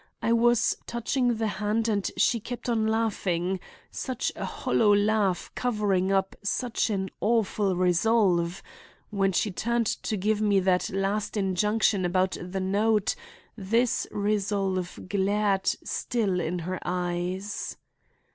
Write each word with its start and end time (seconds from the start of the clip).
I 0.19 0.33
was 0.33 0.75
touching 0.87 1.35
the 1.35 1.45
hand 1.45 1.87
and 1.87 2.09
she 2.17 2.39
kept 2.39 2.67
on 2.67 2.87
laughing—such 2.87 4.31
a 4.35 4.45
hollow 4.45 4.95
laugh 4.95 5.51
covering 5.53 6.11
up 6.11 6.35
such 6.43 6.89
an 6.89 7.11
awful 7.19 7.75
resolve! 7.75 8.63
When 9.11 9.31
she 9.31 9.51
turned 9.51 9.85
to 9.85 10.17
give 10.17 10.41
me 10.41 10.59
that 10.61 10.89
last 10.89 11.37
injunction 11.37 12.03
about 12.03 12.35
the 12.41 12.59
note, 12.59 13.13
this 13.55 14.07
resolve 14.09 15.01
glared 15.07 15.67
still 15.83 16.39
in 16.39 16.57
her 16.65 16.79
eyes." 16.83 17.77